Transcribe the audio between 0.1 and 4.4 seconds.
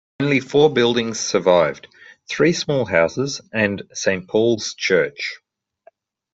Only four buildings survived: three small houses and Saint